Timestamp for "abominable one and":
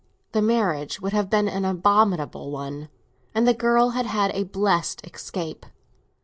1.63-3.47